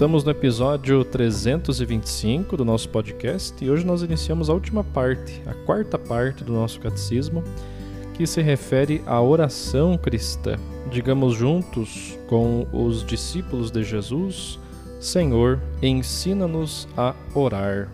Estamos 0.00 0.24
no 0.24 0.30
episódio 0.30 1.04
325 1.04 2.56
do 2.56 2.64
nosso 2.64 2.88
podcast 2.88 3.62
e 3.62 3.70
hoje 3.70 3.84
nós 3.84 4.00
iniciamos 4.00 4.48
a 4.48 4.54
última 4.54 4.82
parte, 4.82 5.42
a 5.44 5.52
quarta 5.66 5.98
parte 5.98 6.42
do 6.42 6.54
nosso 6.54 6.80
catecismo, 6.80 7.44
que 8.14 8.26
se 8.26 8.40
refere 8.40 9.02
à 9.04 9.20
oração 9.20 9.98
cristã. 9.98 10.56
Digamos 10.90 11.36
juntos 11.36 12.18
com 12.30 12.66
os 12.72 13.04
discípulos 13.04 13.70
de 13.70 13.84
Jesus: 13.84 14.58
Senhor, 14.98 15.60
ensina-nos 15.82 16.88
a 16.96 17.14
orar. 17.34 17.92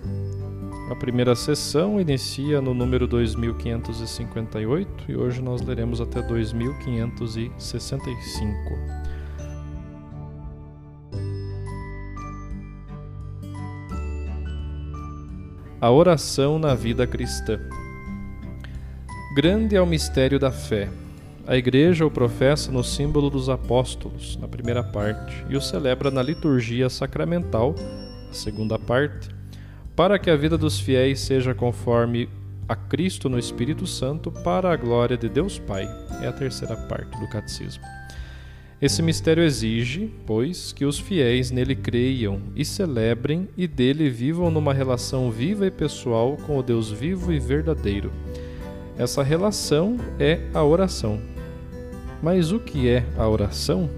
A 0.89 0.95
primeira 0.95 1.35
sessão 1.35 2.01
inicia 2.01 2.61
no 2.61 2.73
número 2.73 3.09
2558 3.09 5.07
e 5.09 5.17
hoje 5.17 5.43
nós 5.43 5.61
leremos 5.61 6.01
até 6.01 6.23
2565. 6.23 9.06
A 15.87 15.91
oração 15.93 16.59
na 16.59 16.75
vida 16.75 17.07
cristã. 17.07 17.61
Grande 19.37 19.77
é 19.77 19.81
o 19.81 19.87
mistério 19.87 20.37
da 20.37 20.51
fé. 20.51 20.89
A 21.47 21.57
Igreja 21.57 22.05
o 22.05 22.11
professa 22.11 22.73
no 22.73 22.83
símbolo 22.83 23.31
dos 23.31 23.49
apóstolos, 23.49 24.37
na 24.37 24.49
primeira 24.49 24.83
parte, 24.83 25.47
e 25.49 25.57
o 25.57 25.61
celebra 25.61 26.11
na 26.11 26.25
liturgia 26.25 26.91
sacramental, 26.91 27.73
a 28.29 28.35
segunda 28.35 28.77
parte, 28.77 29.29
para 29.95 30.19
que 30.19 30.29
a 30.29 30.35
vida 30.35 30.59
dos 30.59 30.81
fiéis 30.81 31.21
seja 31.21 31.55
conforme 31.55 32.29
a 32.69 32.75
Cristo 32.75 33.29
no 33.29 33.39
Espírito 33.39 33.87
Santo, 33.87 34.33
para 34.33 34.73
a 34.73 34.77
glória 34.77 35.17
de 35.17 35.29
Deus 35.29 35.57
Pai. 35.57 35.89
É 36.21 36.27
a 36.27 36.33
terceira 36.33 36.75
parte 36.89 37.17
do 37.21 37.29
catecismo. 37.29 37.85
Esse 38.81 39.01
mistério 39.01 39.43
exige, 39.43 40.11
pois, 40.27 40.71
que 40.71 40.85
os 40.85 40.99
fiéis 40.99 41.51
nele 41.51 41.75
creiam 41.75 42.43
e 42.55 42.63
celebrem 42.63 43.49
e 43.57 43.67
dele 43.67 44.11
vivam 44.11 44.51
numa 44.51 44.75
relação 44.75 45.31
viva 45.31 45.67
e 45.67 45.71
pessoal 45.71 46.37
com 46.47 46.59
o 46.59 46.63
Deus 46.63 46.91
vivo 46.91 47.33
e 47.33 47.39
verdadeiro. 47.39 48.13
Essa 48.99 49.23
relação 49.23 49.97
é 50.21 50.41
a 50.53 50.63
oração. 50.63 51.19
Mas 52.23 52.53
o 52.53 52.59
que 52.59 52.89
é 52.89 53.03
a 53.17 53.27
oração? 53.27 53.89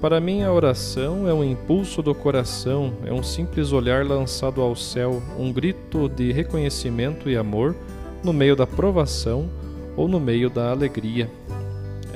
Para 0.00 0.20
mim, 0.20 0.42
a 0.42 0.52
oração 0.52 1.28
é 1.28 1.32
um 1.32 1.44
impulso 1.44 2.02
do 2.02 2.12
coração, 2.12 2.94
é 3.04 3.12
um 3.12 3.22
simples 3.22 3.70
olhar 3.70 4.04
lançado 4.04 4.60
ao 4.60 4.74
céu, 4.74 5.22
um 5.38 5.52
grito 5.52 6.08
de 6.08 6.32
reconhecimento 6.32 7.30
e 7.30 7.36
amor 7.36 7.76
no 8.24 8.32
meio 8.32 8.56
da 8.56 8.66
provação 8.66 9.48
ou 9.96 10.08
no 10.08 10.18
meio 10.18 10.50
da 10.50 10.72
alegria. 10.72 11.30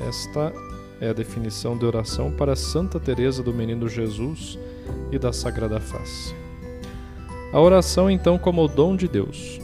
Esta 0.08 0.52
é 1.00 1.08
a 1.08 1.12
definição 1.12 1.76
de 1.76 1.84
oração 1.84 2.32
para 2.32 2.56
Santa 2.56 2.98
Teresa 2.98 3.42
do 3.42 3.52
Menino 3.52 3.88
Jesus 3.88 4.58
e 5.10 5.18
da 5.18 5.32
Sagrada 5.32 5.80
Face. 5.80 6.34
A 7.52 7.60
oração 7.60 8.10
então 8.10 8.38
como 8.38 8.64
o 8.64 8.68
dom 8.68 8.96
de 8.96 9.08
Deus. 9.08 9.60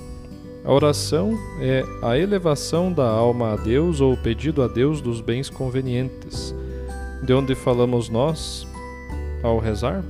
A 0.64 0.72
oração 0.72 1.36
é 1.60 1.82
a 2.02 2.16
elevação 2.16 2.92
da 2.92 3.08
alma 3.08 3.52
a 3.52 3.56
Deus 3.56 4.00
ou 4.00 4.12
o 4.12 4.16
pedido 4.16 4.62
a 4.62 4.68
Deus 4.68 5.00
dos 5.00 5.20
bens 5.20 5.50
convenientes. 5.50 6.54
De 7.24 7.32
onde 7.32 7.54
falamos 7.54 8.08
nós 8.08 8.66
ao 9.42 9.58
rezar? 9.58 10.04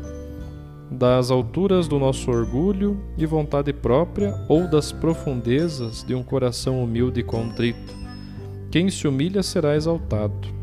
Das 0.90 1.30
alturas 1.30 1.88
do 1.88 1.98
nosso 1.98 2.30
orgulho 2.30 2.98
e 3.16 3.24
vontade 3.24 3.72
própria 3.72 4.34
ou 4.46 4.68
das 4.68 4.92
profundezas 4.92 6.04
de 6.04 6.14
um 6.14 6.22
coração 6.22 6.84
humilde 6.84 7.20
e 7.20 7.24
contrito. 7.24 7.94
Quem 8.70 8.90
se 8.90 9.08
humilha 9.08 9.42
será 9.42 9.74
exaltado. 9.74 10.61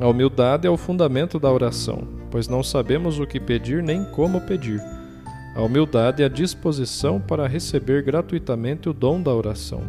A 0.00 0.08
humildade 0.08 0.66
é 0.66 0.70
o 0.70 0.78
fundamento 0.78 1.38
da 1.38 1.52
oração, 1.52 2.08
pois 2.30 2.48
não 2.48 2.62
sabemos 2.62 3.18
o 3.18 3.26
que 3.26 3.38
pedir 3.38 3.82
nem 3.82 4.02
como 4.02 4.40
pedir. 4.40 4.80
A 5.54 5.60
humildade 5.60 6.22
é 6.22 6.26
a 6.26 6.28
disposição 6.28 7.20
para 7.20 7.46
receber 7.46 8.02
gratuitamente 8.02 8.88
o 8.88 8.94
dom 8.94 9.20
da 9.20 9.30
oração. 9.30 9.82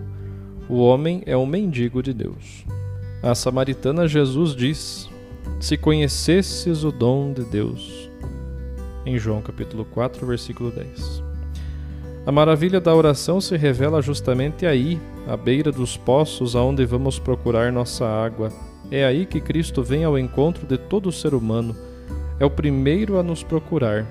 O 0.68 0.80
homem 0.80 1.24
é 1.26 1.38
um 1.38 1.46
mendigo 1.46 2.04
de 2.04 2.14
Deus. 2.14 2.66
A 3.24 3.34
samaritana 3.34 4.06
Jesus 4.06 4.54
diz: 4.54 5.10
Se 5.62 5.78
conhecesses 5.78 6.84
o 6.84 6.92
dom 6.92 7.32
de 7.32 7.46
Deus. 7.46 8.10
Em 9.06 9.18
João 9.18 9.42
capítulo 9.42 9.86
4, 9.86 10.28
versículo 10.28 10.72
10. 10.72 11.24
A 12.26 12.34
maravilha 12.34 12.82
da 12.82 12.94
oração 12.94 13.40
se 13.40 13.56
revela 13.56 14.02
justamente 14.02 14.66
aí, 14.66 15.00
à 15.26 15.38
beira 15.38 15.72
dos 15.72 15.96
poços 15.96 16.54
aonde 16.54 16.84
vamos 16.86 17.18
procurar 17.18 17.72
nossa 17.72 18.06
água 18.06 18.52
é 18.92 19.06
aí 19.06 19.26
que 19.26 19.40
Cristo 19.40 19.82
vem 19.82 20.04
ao 20.04 20.20
encontro 20.20 20.68
de 20.68 20.78
todo 20.78 21.12
ser 21.12 21.34
humano. 21.34 21.74
É 22.40 22.46
o 22.46 22.50
primeiro 22.50 23.18
a 23.18 23.24
nos 23.24 23.42
procurar. 23.42 24.06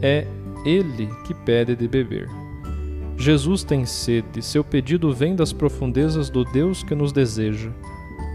É 0.00 0.26
Ele 0.64 1.08
que 1.26 1.34
pede 1.34 1.76
de 1.76 1.86
beber. 1.86 2.26
Jesus 3.18 3.62
tem 3.62 3.84
sede, 3.84 4.42
seu 4.42 4.64
pedido 4.64 5.12
vem 5.12 5.36
das 5.36 5.52
profundezas 5.52 6.30
do 6.30 6.44
Deus 6.44 6.82
que 6.82 6.94
nos 6.94 7.12
deseja. 7.12 7.70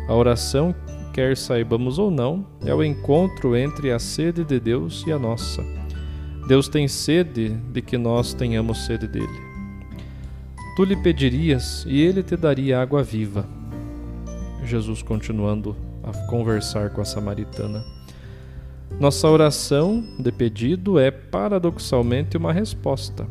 A 0.07 0.13
oração, 0.13 0.73
quer 1.13 1.35
saibamos 1.35 1.97
ou 1.97 2.11
não, 2.11 2.45
é 2.63 2.73
o 2.73 2.83
encontro 2.83 3.55
entre 3.55 3.91
a 3.91 3.99
sede 3.99 4.43
de 4.43 4.59
Deus 4.59 5.03
e 5.07 5.11
a 5.11 5.17
nossa. 5.17 5.61
Deus 6.47 6.69
tem 6.69 6.87
sede 6.87 7.49
de 7.49 7.81
que 7.81 7.97
nós 7.97 8.33
tenhamos 8.33 8.85
sede 8.85 9.07
dele. 9.07 9.27
Tu 10.77 10.85
lhe 10.85 10.95
pedirias 10.95 11.83
e 11.87 11.99
ele 11.99 12.21
te 12.21 12.37
daria 12.37 12.79
água 12.79 13.03
viva. 13.03 13.56
Jesus 14.67 15.01
continuando 15.01 15.75
a 16.03 16.11
conversar 16.27 16.89
com 16.91 17.01
a 17.01 17.05
samaritana. 17.05 17.83
Nossa 18.99 19.27
oração 19.27 20.03
de 20.19 20.31
pedido 20.31 20.97
é 20.99 21.11
paradoxalmente 21.11 22.37
uma 22.37 22.51
resposta. 22.51 23.27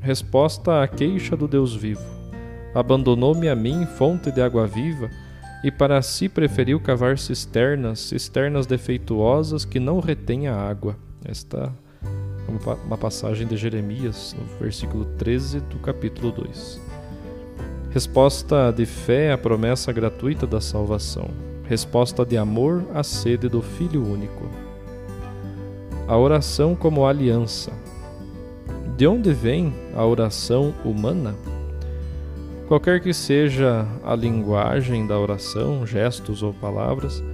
Resposta 0.00 0.82
à 0.82 0.88
queixa 0.88 1.36
do 1.36 1.48
Deus 1.48 1.74
vivo. 1.74 2.04
Abandonou-me 2.74 3.48
a 3.48 3.56
mim, 3.56 3.86
fonte 3.86 4.30
de 4.30 4.40
água 4.40 4.66
viva, 4.66 5.10
e 5.64 5.70
para 5.70 6.00
si 6.02 6.28
preferiu 6.28 6.78
cavar 6.78 7.18
cisternas, 7.18 7.98
cisternas 8.00 8.66
defeituosas 8.66 9.64
que 9.64 9.80
não 9.80 9.98
retêm 9.98 10.46
a 10.46 10.54
água. 10.54 10.96
Esta 11.24 11.72
é 12.02 12.86
uma 12.86 12.98
passagem 12.98 13.46
de 13.46 13.56
Jeremias, 13.56 14.36
no 14.38 14.44
versículo 14.58 15.04
13 15.16 15.60
do 15.60 15.78
capítulo 15.78 16.30
2. 16.30 16.87
Resposta 17.90 18.70
de 18.70 18.84
fé 18.84 19.32
à 19.32 19.38
promessa 19.38 19.90
gratuita 19.90 20.46
da 20.46 20.60
salvação. 20.60 21.30
Resposta 21.64 22.22
de 22.22 22.36
amor 22.36 22.84
à 22.92 23.02
sede 23.02 23.48
do 23.48 23.62
Filho 23.62 24.06
único. 24.06 24.46
A 26.06 26.14
oração 26.14 26.74
como 26.74 27.06
aliança. 27.06 27.72
De 28.94 29.06
onde 29.06 29.32
vem 29.32 29.72
a 29.96 30.04
oração 30.04 30.74
humana? 30.84 31.34
Qualquer 32.68 33.00
que 33.00 33.14
seja 33.14 33.86
a 34.04 34.14
linguagem 34.14 35.06
da 35.06 35.18
oração, 35.18 35.86
gestos 35.86 36.42
ou 36.42 36.52
palavras, 36.52 37.24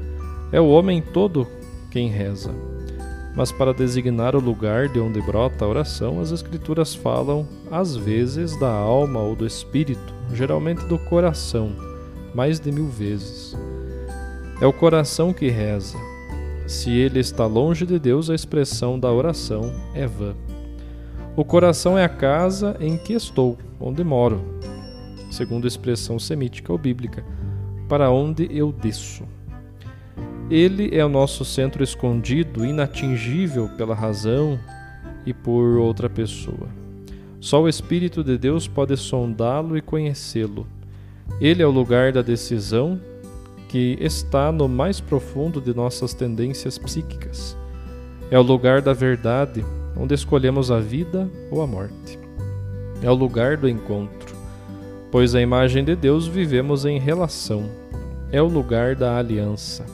é 0.52 0.60
o 0.60 0.68
homem 0.68 1.02
todo 1.02 1.48
quem 1.90 2.08
reza. 2.08 2.52
Mas 3.34 3.50
para 3.50 3.74
designar 3.74 4.36
o 4.36 4.40
lugar 4.40 4.88
de 4.88 5.00
onde 5.00 5.20
brota 5.20 5.64
a 5.64 5.68
oração, 5.68 6.20
as 6.20 6.30
Escrituras 6.30 6.94
falam, 6.94 7.44
às 7.72 7.96
vezes, 7.96 8.56
da 8.60 8.70
alma 8.70 9.18
ou 9.18 9.34
do 9.34 9.44
espírito, 9.44 10.13
geralmente 10.32 10.84
do 10.86 10.98
coração, 10.98 11.72
mais 12.34 12.58
de 12.58 12.72
mil 12.72 12.88
vezes. 12.88 13.56
É 14.60 14.66
o 14.66 14.72
coração 14.72 15.32
que 15.32 15.48
reza. 15.48 15.98
Se 16.66 16.90
ele 16.90 17.20
está 17.20 17.46
longe 17.46 17.84
de 17.84 17.98
Deus, 17.98 18.30
a 18.30 18.34
expressão 18.34 18.98
da 18.98 19.12
oração 19.12 19.72
é 19.94 20.06
vã. 20.06 20.34
O 21.36 21.44
coração 21.44 21.98
é 21.98 22.04
a 22.04 22.08
casa 22.08 22.76
em 22.80 22.96
que 22.96 23.12
estou, 23.12 23.58
onde 23.80 24.04
moro, 24.04 24.40
segundo 25.30 25.64
a 25.64 25.68
expressão 25.68 26.18
semítica 26.18 26.72
ou 26.72 26.78
bíblica, 26.78 27.24
para 27.88 28.10
onde 28.10 28.48
eu 28.50 28.72
desço. 28.72 29.24
Ele 30.50 30.96
é 30.96 31.04
o 31.04 31.08
nosso 31.08 31.44
centro 31.44 31.82
escondido, 31.82 32.64
inatingível 32.64 33.68
pela 33.76 33.94
razão 33.94 34.58
e 35.26 35.32
por 35.34 35.78
outra 35.78 36.08
pessoa. 36.08 36.83
Só 37.44 37.60
o 37.60 37.68
Espírito 37.68 38.24
de 38.24 38.38
Deus 38.38 38.66
pode 38.66 38.96
sondá-lo 38.96 39.76
e 39.76 39.82
conhecê-lo. 39.82 40.66
Ele 41.38 41.62
é 41.62 41.66
o 41.66 41.70
lugar 41.70 42.10
da 42.10 42.22
decisão 42.22 42.98
que 43.68 43.98
está 44.00 44.50
no 44.50 44.66
mais 44.66 44.98
profundo 44.98 45.60
de 45.60 45.74
nossas 45.74 46.14
tendências 46.14 46.78
psíquicas. 46.78 47.54
É 48.30 48.38
o 48.38 48.42
lugar 48.42 48.80
da 48.80 48.94
verdade 48.94 49.62
onde 49.94 50.14
escolhemos 50.14 50.70
a 50.70 50.80
vida 50.80 51.30
ou 51.50 51.60
a 51.60 51.66
morte. 51.66 52.18
É 53.02 53.10
o 53.10 53.14
lugar 53.14 53.58
do 53.58 53.68
encontro, 53.68 54.34
pois 55.12 55.34
a 55.34 55.42
imagem 55.42 55.84
de 55.84 55.94
Deus 55.94 56.26
vivemos 56.26 56.86
em 56.86 56.98
relação. 56.98 57.68
É 58.32 58.40
o 58.40 58.48
lugar 58.48 58.96
da 58.96 59.18
aliança. 59.18 59.84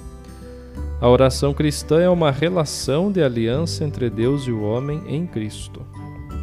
A 1.01 1.09
oração 1.09 1.53
cristã 1.53 2.01
é 2.01 2.09
uma 2.09 2.31
relação 2.31 3.11
de 3.11 3.21
aliança 3.21 3.85
entre 3.85 4.09
Deus 4.09 4.47
e 4.47 4.53
o 4.53 4.63
homem 4.63 5.03
em 5.09 5.27
Cristo. 5.27 5.85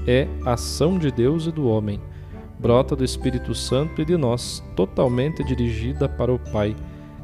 É 0.07 0.27
ação 0.45 0.97
de 0.97 1.11
Deus 1.11 1.45
e 1.45 1.51
do 1.51 1.67
homem, 1.67 1.99
brota 2.57 2.95
do 2.95 3.03
Espírito 3.03 3.53
Santo 3.53 4.01
e 4.01 4.05
de 4.05 4.15
nós, 4.15 4.63
totalmente 4.75 5.43
dirigida 5.43 6.07
para 6.07 6.33
o 6.33 6.39
Pai, 6.39 6.75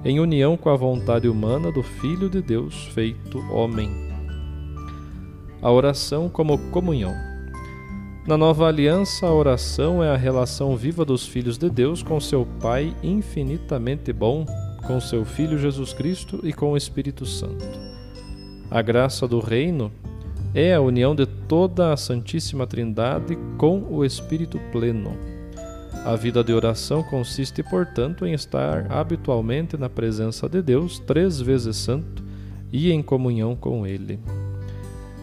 em 0.03 0.19
união 0.19 0.57
com 0.57 0.69
a 0.69 0.75
vontade 0.75 1.29
humana 1.29 1.71
do 1.71 1.81
Filho 1.81 2.29
de 2.29 2.41
Deus 2.41 2.87
feito 2.87 3.39
homem 3.49 4.13
a 5.63 5.71
oração 5.71 6.27
como 6.27 6.57
comunhão. 6.71 7.15
Na 8.27 8.37
nova 8.37 8.67
aliança, 8.67 9.25
a 9.25 9.33
oração 9.33 10.03
é 10.03 10.09
a 10.09 10.17
relação 10.17 10.75
viva 10.75 11.05
dos 11.05 11.25
filhos 11.25 11.57
de 11.57 11.69
Deus 11.69 12.03
com 12.03 12.19
seu 12.19 12.45
Pai 12.61 12.93
infinitamente 13.01 14.11
bom, 14.11 14.45
com 14.85 14.99
seu 14.99 15.23
Filho 15.23 15.57
Jesus 15.57 15.93
Cristo 15.93 16.41
e 16.43 16.51
com 16.51 16.73
o 16.73 16.77
Espírito 16.77 17.25
Santo. 17.25 17.65
A 18.69 18.81
graça 18.81 19.25
do 19.25 19.39
Reino 19.39 19.89
é 20.55 20.75
a 20.75 20.81
união 20.81 21.15
de 21.15 21.25
toda 21.25 21.91
a 21.91 21.97
Santíssima 21.97 22.67
Trindade 22.67 23.35
com 23.57 23.83
o 23.89 24.05
Espírito 24.05 24.59
pleno. 24.71 25.17
A 26.05 26.15
vida 26.15 26.43
de 26.43 26.53
oração 26.53 27.01
consiste, 27.01 27.63
portanto, 27.63 28.25
em 28.25 28.33
estar 28.33 28.91
habitualmente 28.91 29.77
na 29.77 29.89
presença 29.89 30.47
de 30.47 30.61
Deus, 30.61 30.99
três 30.99 31.41
vezes 31.41 31.77
santo, 31.77 32.23
e 32.71 32.91
em 32.91 33.01
comunhão 33.01 33.55
com 33.55 33.87
Ele. 33.87 34.19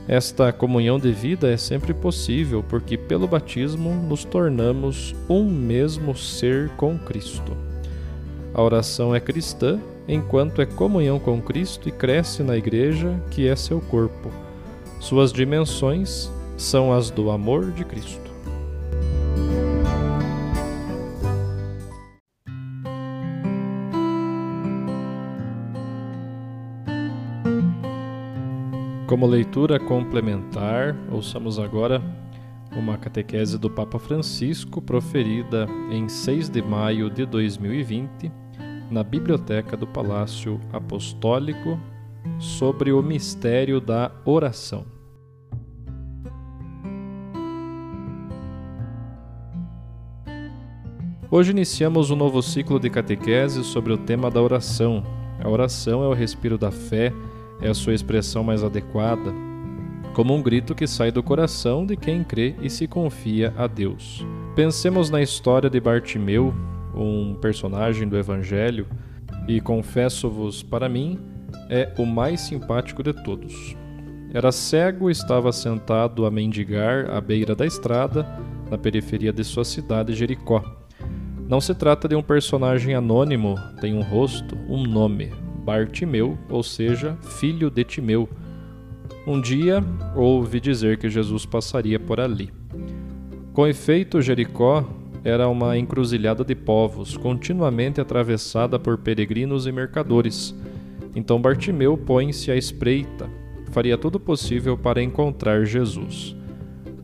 Esta 0.09 0.53
comunhão 0.53 0.99
de 0.99 1.13
vida 1.13 1.49
é 1.49 1.57
sempre 1.57 1.95
possível 1.95 2.65
porque, 2.69 2.97
pelo 2.97 3.29
batismo, 3.29 3.95
nos 3.95 4.25
tornamos 4.25 5.15
um 5.29 5.45
mesmo 5.45 6.17
ser 6.17 6.71
com 6.71 6.99
Cristo. 6.99 7.57
A 8.53 8.61
oração 8.61 9.15
é 9.15 9.21
cristã 9.21 9.79
enquanto 10.09 10.61
é 10.61 10.67
comunhão 10.67 11.21
com 11.21 11.41
Cristo 11.41 11.89
e 11.89 11.93
cresce 11.93 12.43
na 12.43 12.57
Igreja, 12.57 13.15
que 13.31 13.47
é 13.47 13.55
seu 13.55 13.81
corpo. 13.81 14.50
Suas 15.01 15.33
dimensões 15.33 16.31
são 16.59 16.93
as 16.93 17.11
do 17.11 17.31
amor 17.31 17.73
de 17.73 17.87
Cristo. 17.87 18.31
Como 29.07 29.27
leitura 29.27 29.81
complementar, 29.81 30.95
ouçamos 31.11 31.59
agora 31.59 32.01
uma 32.71 32.99
catequese 32.99 33.59
do 33.59 33.71
Papa 33.71 33.99
Francisco 33.99 34.83
proferida 34.83 35.67
em 35.91 36.09
6 36.09 36.51
de 36.51 36.63
maio 36.63 37.11
de 37.11 37.25
2020 37.25 38.31
na 38.91 39.03
Biblioteca 39.03 39.77
do 39.77 39.87
Palácio 39.87 40.61
Apostólico 40.73 41.81
sobre 42.39 42.93
o 42.93 43.03
mistério 43.03 43.81
da 43.81 44.11
oração. 44.25 44.85
Hoje 51.31 51.53
iniciamos 51.53 52.11
um 52.11 52.17
novo 52.17 52.43
ciclo 52.43 52.81
de 52.81 52.91
catequese 52.91 53.63
sobre 53.63 53.93
o 53.93 53.99
tema 53.99 54.31
da 54.31 54.43
oração. 54.43 55.05
A 55.43 55.49
oração 55.49 56.03
é 56.03 56.09
o 56.09 56.13
respiro 56.13 56.59
da 56.59 56.71
fé 56.71 57.13
é 57.61 57.69
a 57.69 57.75
sua 57.75 57.95
expressão 57.95 58.43
mais 58.43 58.65
adequada, 58.65 59.33
como 60.15 60.35
um 60.35 60.43
grito 60.43 60.75
que 60.75 60.87
sai 60.87 61.13
do 61.13 61.23
coração 61.23 61.85
de 61.85 61.97
quem 61.97 62.25
crê 62.25 62.55
e 62.61 62.71
se 62.71 62.87
confia 62.87 63.53
a 63.57 63.67
Deus. 63.67 64.25
Pensemos 64.57 65.11
na 65.11 65.23
história 65.23 65.71
de 65.71 65.79
Bartimeu, 65.79 66.55
um 66.95 67.35
personagem 67.35 68.09
do 68.09 68.17
Evangelho, 68.17 68.87
e 69.47 69.61
confesso-vos, 69.61 70.63
para 70.63 70.89
mim, 70.89 71.19
é 71.69 71.93
o 71.99 72.05
mais 72.05 72.41
simpático 72.41 73.03
de 73.03 73.13
todos. 73.13 73.77
Era 74.33 74.53
cego 74.53 75.09
e 75.09 75.13
estava 75.13 75.53
sentado 75.53 76.25
a 76.25 76.31
mendigar 76.31 77.11
à 77.11 77.21
beira 77.21 77.55
da 77.55 77.67
estrada, 77.67 78.27
na 78.71 78.79
periferia 78.79 79.33
de 79.33 79.43
sua 79.43 79.65
cidade, 79.65 80.15
Jericó. 80.15 80.63
Não 81.49 81.61
se 81.61 81.75
trata 81.75 82.07
de 82.07 82.15
um 82.15 82.23
personagem 82.23 82.95
anônimo, 82.95 83.57
tem 83.81 83.93
um 83.93 84.03
rosto, 84.03 84.57
um 84.69 84.85
nome, 84.85 85.33
Bartimeu, 85.65 86.39
ou 86.49 86.63
seja, 86.63 87.17
filho 87.23 87.71
de 87.71 87.83
Timeu. 87.83 88.29
Um 89.27 89.41
dia 89.41 89.83
ouvi 90.15 90.61
dizer 90.61 90.97
que 90.99 91.11
Jesus 91.11 91.45
passaria 91.45 91.99
por 91.99 92.21
ali. 92.21 92.53
Com 93.53 93.67
efeito, 93.67 94.23
Jericó 94.23 94.89
era 95.25 95.49
uma 95.49 95.77
encruzilhada 95.77 96.45
de 96.45 96.55
povos, 96.55 97.17
continuamente 97.17 98.01
atravessada 98.01 98.79
por 98.79 98.97
peregrinos 98.99 99.67
e 99.67 99.73
mercadores. 99.73 100.55
Então 101.15 101.41
Bartimeu 101.41 101.97
põe-se 101.97 102.51
à 102.51 102.57
espreita, 102.57 103.29
faria 103.71 103.99
tudo 103.99 104.21
possível 104.21 104.77
para 104.77 105.03
encontrar 105.03 105.65
Jesus. 105.65 106.37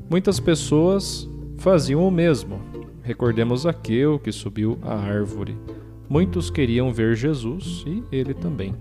Muitas 0.08 0.38
pessoas 0.38 1.28
faziam 1.58 2.06
o 2.06 2.10
mesmo. 2.10 2.60
Recordemos 3.02 3.66
Aqueu 3.66 4.18
que 4.18 4.32
subiu 4.32 4.78
à 4.82 4.94
árvore. 4.94 5.56
Muitos 6.08 6.50
queriam 6.50 6.92
ver 6.92 7.16
Jesus 7.16 7.84
e 7.86 8.02
ele 8.12 8.34
também. 8.34 8.74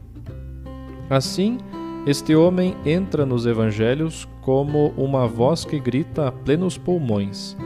Assim, 1.09 1.57
este 2.05 2.35
homem 2.35 2.75
entra 2.85 3.25
nos 3.25 3.47
evangelhos 3.47 4.27
como 4.41 4.89
uma 4.95 5.27
voz 5.27 5.65
que 5.65 5.79
grita 5.79 6.27
a 6.27 6.31
plenos 6.31 6.77
pulmões. 6.77 7.57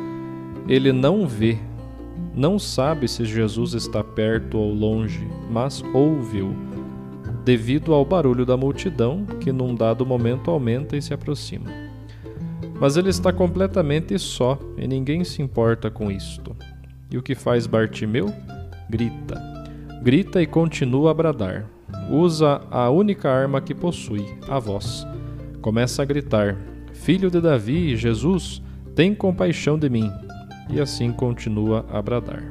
Ele 0.67 0.93
não 0.93 1.27
vê, 1.27 1.57
não 2.33 2.57
sabe 2.57 3.07
se 3.07 3.25
Jesus 3.25 3.73
está 3.73 4.01
perto 4.01 4.57
ou 4.57 4.73
longe, 4.73 5.27
mas 5.49 5.83
ouve-o, 5.93 6.55
devido 7.49 7.95
ao 7.95 8.05
barulho 8.05 8.45
da 8.45 8.55
multidão 8.55 9.25
que 9.41 9.51
num 9.51 9.73
dado 9.73 10.05
momento 10.05 10.51
aumenta 10.51 10.95
e 10.95 11.01
se 11.01 11.15
aproxima. 11.15 11.65
Mas 12.79 12.95
ele 12.95 13.09
está 13.09 13.33
completamente 13.33 14.19
só 14.19 14.55
e 14.77 14.87
ninguém 14.87 15.23
se 15.23 15.41
importa 15.41 15.89
com 15.89 16.11
isto. 16.11 16.55
E 17.09 17.17
o 17.17 17.23
que 17.23 17.33
faz 17.33 17.65
Bartimeu? 17.65 18.31
grita. 18.87 19.41
Grita 20.03 20.39
e 20.43 20.45
continua 20.45 21.09
a 21.09 21.13
bradar. 21.15 21.65
Usa 22.07 22.61
a 22.69 22.87
única 22.91 23.31
arma 23.31 23.59
que 23.59 23.73
possui, 23.73 24.27
a 24.47 24.59
voz. 24.59 25.03
Começa 25.59 26.03
a 26.03 26.05
gritar: 26.05 26.55
Filho 26.93 27.31
de 27.31 27.41
Davi, 27.41 27.97
Jesus, 27.97 28.61
tem 28.93 29.15
compaixão 29.15 29.75
de 29.75 29.89
mim. 29.89 30.11
E 30.69 30.79
assim 30.79 31.11
continua 31.11 31.83
a 31.91 31.99
bradar. 31.99 32.43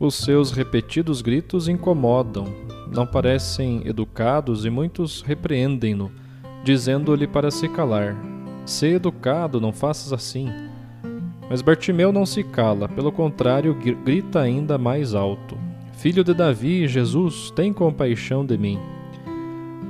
Os 0.00 0.16
seus 0.16 0.50
repetidos 0.50 1.22
gritos 1.22 1.68
incomodam, 1.68 2.46
não 2.92 3.06
parecem 3.06 3.82
educados 3.84 4.64
e 4.64 4.70
muitos 4.70 5.22
repreendem-no, 5.22 6.10
dizendo-lhe 6.64 7.26
para 7.26 7.50
se 7.50 7.68
calar: 7.68 8.16
Sê 8.66 8.94
educado, 8.94 9.60
não 9.60 9.72
faças 9.72 10.12
assim. 10.12 10.48
Mas 11.48 11.62
Bartimeu 11.62 12.12
não 12.12 12.26
se 12.26 12.44
cala, 12.44 12.88
pelo 12.88 13.10
contrário, 13.10 13.74
grita 13.74 14.40
ainda 14.40 14.76
mais 14.76 15.14
alto: 15.14 15.56
Filho 15.92 16.24
de 16.24 16.34
Davi, 16.34 16.86
Jesus, 16.88 17.50
tem 17.50 17.72
compaixão 17.72 18.44
de 18.44 18.58
mim. 18.58 18.78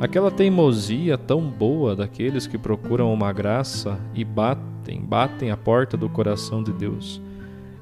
Aquela 0.01 0.31
teimosia 0.31 1.19
tão 1.19 1.43
boa 1.43 1.95
daqueles 1.95 2.47
que 2.47 2.57
procuram 2.57 3.13
uma 3.13 3.33
graça 3.33 4.01
e 4.15 4.25
batem, 4.25 5.03
batem 5.03 5.51
a 5.51 5.57
porta 5.59 5.95
do 5.95 6.09
coração 6.09 6.63
de 6.63 6.73
Deus. 6.73 7.21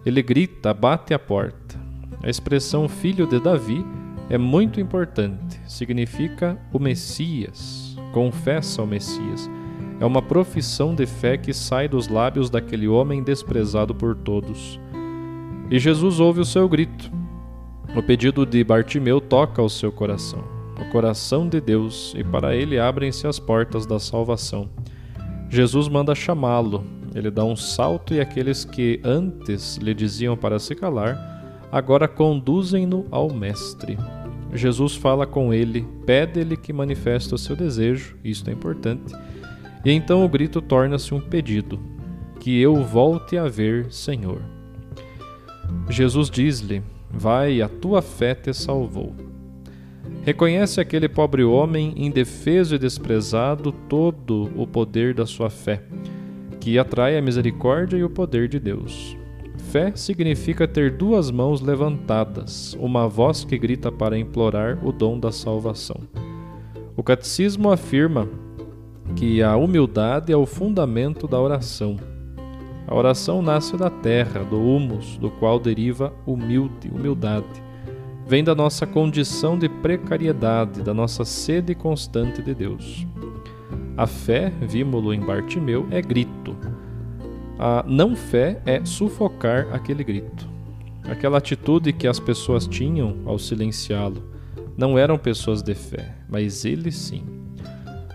Ele 0.04 0.20
grita, 0.20 0.74
bate 0.74 1.14
a 1.14 1.18
porta. 1.18 1.78
A 2.20 2.28
expressão 2.28 2.88
filho 2.88 3.24
de 3.24 3.38
Davi 3.38 3.86
é 4.30 4.38
muito 4.38 4.80
importante. 4.80 5.60
Significa 5.66 6.58
o 6.72 6.78
Messias, 6.78 7.96
confessa 8.12 8.82
o 8.82 8.86
Messias 8.86 9.48
é 10.00 10.06
uma 10.06 10.22
profissão 10.22 10.94
de 10.94 11.06
fé 11.06 11.36
que 11.36 11.52
sai 11.52 11.88
dos 11.88 12.08
lábios 12.08 12.48
daquele 12.48 12.86
homem 12.86 13.22
desprezado 13.22 13.94
por 13.94 14.14
todos. 14.14 14.80
E 15.70 15.78
Jesus 15.78 16.20
ouve 16.20 16.40
o 16.40 16.44
seu 16.44 16.68
grito. 16.68 17.10
O 17.96 18.02
pedido 18.02 18.46
de 18.46 18.62
Bartimeu 18.62 19.20
toca 19.20 19.60
o 19.60 19.68
seu 19.68 19.90
coração, 19.90 20.44
o 20.80 20.88
coração 20.90 21.48
de 21.48 21.60
Deus, 21.60 22.14
e 22.16 22.22
para 22.22 22.54
ele 22.54 22.78
abrem-se 22.78 23.26
as 23.26 23.38
portas 23.38 23.86
da 23.86 23.98
salvação. 23.98 24.68
Jesus 25.50 25.88
manda 25.88 26.14
chamá-lo, 26.14 26.84
ele 27.14 27.30
dá 27.30 27.44
um 27.44 27.56
salto 27.56 28.14
e 28.14 28.20
aqueles 28.20 28.64
que 28.64 29.00
antes 29.02 29.78
lhe 29.78 29.94
diziam 29.94 30.36
para 30.36 30.58
se 30.58 30.74
calar, 30.74 31.66
agora 31.72 32.06
conduzem-no 32.06 33.06
ao 33.10 33.32
Mestre. 33.32 33.96
Jesus 34.52 34.94
fala 34.94 35.26
com 35.26 35.52
ele, 35.52 35.86
pede-lhe 36.06 36.56
que 36.56 36.72
manifeste 36.72 37.34
o 37.34 37.38
seu 37.38 37.54
desejo, 37.54 38.16
isto 38.24 38.48
é 38.48 38.52
importante, 38.52 39.14
e 39.84 39.90
então 39.90 40.24
o 40.24 40.28
grito 40.28 40.62
torna-se 40.62 41.14
um 41.14 41.20
pedido: 41.20 41.78
Que 42.40 42.60
eu 42.60 42.82
volte 42.84 43.36
a 43.36 43.46
ver, 43.46 43.92
Senhor. 43.92 44.40
Jesus 45.90 46.30
diz-lhe: 46.30 46.82
Vai, 47.10 47.60
a 47.60 47.68
tua 47.68 48.00
fé 48.00 48.34
te 48.34 48.52
salvou. 48.54 49.14
Reconhece 50.22 50.80
aquele 50.80 51.08
pobre 51.08 51.44
homem 51.44 51.94
indefeso 51.96 52.74
e 52.74 52.78
desprezado 52.78 53.72
todo 53.72 54.50
o 54.56 54.66
poder 54.66 55.14
da 55.14 55.26
sua 55.26 55.50
fé, 55.50 55.82
que 56.60 56.78
atrai 56.78 57.16
a 57.16 57.22
misericórdia 57.22 57.96
e 57.96 58.04
o 58.04 58.10
poder 58.10 58.48
de 58.48 58.58
Deus. 58.58 59.17
Fé 59.70 59.92
significa 59.94 60.66
ter 60.66 60.92
duas 60.92 61.30
mãos 61.30 61.60
levantadas, 61.60 62.74
uma 62.80 63.08
voz 63.08 63.44
que 63.44 63.58
grita 63.58 63.92
para 63.92 64.18
implorar 64.18 64.78
o 64.84 64.92
dom 64.92 65.18
da 65.18 65.30
salvação. 65.30 66.00
O 66.96 67.02
catecismo 67.02 67.70
afirma 67.70 68.28
que 69.14 69.42
a 69.42 69.56
humildade 69.56 70.32
é 70.32 70.36
o 70.36 70.46
fundamento 70.46 71.28
da 71.28 71.40
oração. 71.40 71.96
A 72.86 72.94
oração 72.94 73.42
nasce 73.42 73.76
da 73.76 73.90
terra, 73.90 74.42
do 74.42 74.58
humus, 74.58 75.18
do 75.18 75.30
qual 75.30 75.58
deriva 75.58 76.12
humilde, 76.26 76.90
humildade 76.90 77.68
vem 78.28 78.44
da 78.44 78.54
nossa 78.54 78.86
condição 78.86 79.58
de 79.58 79.70
precariedade, 79.70 80.82
da 80.82 80.92
nossa 80.92 81.24
sede 81.24 81.74
constante 81.74 82.42
de 82.42 82.54
Deus. 82.54 83.06
A 83.96 84.06
fé, 84.06 84.52
vimos-lo 84.60 85.14
em 85.14 85.20
Bartimeu, 85.20 85.88
é 85.90 86.02
grito. 86.02 86.54
A 87.58 87.84
não 87.86 88.14
fé 88.14 88.62
é 88.64 88.84
sufocar 88.84 89.66
aquele 89.72 90.04
grito. 90.04 90.48
Aquela 91.02 91.38
atitude 91.38 91.92
que 91.92 92.06
as 92.06 92.20
pessoas 92.20 92.66
tinham 92.66 93.16
ao 93.26 93.38
silenciá-lo 93.38 94.22
não 94.76 94.96
eram 94.96 95.18
pessoas 95.18 95.60
de 95.60 95.74
fé, 95.74 96.14
mas 96.28 96.64
ele 96.64 96.92
sim. 96.92 97.24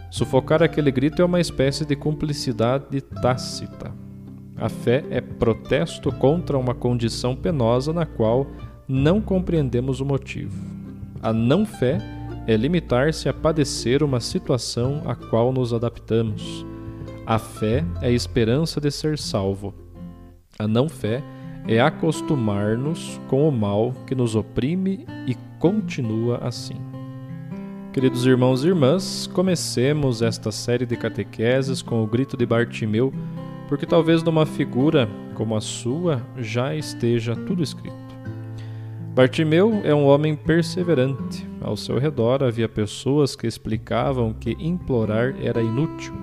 Sufocar 0.09 0.63
aquele 0.63 0.91
grito 0.91 1.21
é 1.21 1.25
uma 1.25 1.41
espécie 1.41 1.85
de 1.85 1.93
cumplicidade 1.93 3.01
tácita. 3.01 3.91
A 4.55 4.69
fé 4.69 5.03
é 5.09 5.19
protesto 5.19 6.09
contra 6.09 6.57
uma 6.57 6.73
condição 6.73 7.35
penosa 7.35 7.91
na 7.91 8.05
qual 8.05 8.47
não 8.87 9.19
compreendemos 9.19 9.99
o 9.99 10.05
motivo. 10.05 10.55
A 11.21 11.33
não 11.33 11.65
fé 11.65 11.97
é 12.47 12.55
limitar-se 12.55 13.27
a 13.27 13.33
padecer 13.33 14.03
uma 14.03 14.21
situação 14.21 15.01
a 15.05 15.15
qual 15.15 15.51
nos 15.51 15.73
adaptamos. 15.73 16.65
A 17.25 17.39
fé 17.39 17.85
é 18.01 18.07
a 18.07 18.11
esperança 18.11 18.81
de 18.81 18.91
ser 18.91 19.17
salvo. 19.17 19.73
A 20.59 20.67
não 20.67 20.89
fé 20.89 21.23
é 21.65 21.79
acostumar-nos 21.79 23.19
com 23.29 23.47
o 23.47 23.51
mal 23.51 23.93
que 24.05 24.13
nos 24.13 24.35
oprime 24.35 25.05
e 25.25 25.35
continua 25.57 26.39
assim. 26.43 26.75
Queridos 27.93 28.25
irmãos 28.25 28.65
e 28.65 28.67
irmãs, 28.67 29.25
comecemos 29.27 30.21
esta 30.21 30.51
série 30.51 30.85
de 30.85 30.97
catequeses 30.97 31.81
com 31.81 32.03
o 32.03 32.07
grito 32.07 32.35
de 32.35 32.45
Bartimeu, 32.45 33.13
porque 33.69 33.85
talvez 33.85 34.21
numa 34.21 34.45
figura 34.45 35.07
como 35.33 35.55
a 35.55 35.61
sua 35.61 36.21
já 36.37 36.75
esteja 36.75 37.35
tudo 37.35 37.63
escrito. 37.63 37.95
Bartimeu 39.15 39.79
é 39.85 39.95
um 39.95 40.05
homem 40.05 40.35
perseverante. 40.35 41.47
Ao 41.61 41.77
seu 41.77 41.97
redor 41.97 42.43
havia 42.43 42.67
pessoas 42.67 43.33
que 43.33 43.47
explicavam 43.47 44.33
que 44.33 44.57
implorar 44.59 45.35
era 45.41 45.61
inútil, 45.61 46.13